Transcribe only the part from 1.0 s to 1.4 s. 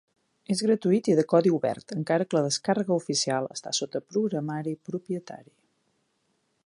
i de